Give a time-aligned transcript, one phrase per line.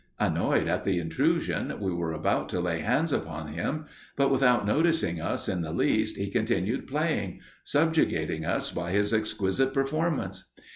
[0.19, 3.85] Annoyed at the intrusion, we were about to lay hands upon him,
[4.15, 9.75] but without noticing us in the least, he continued playing, subjugating us by his exquisite
[9.75, 10.49] performance.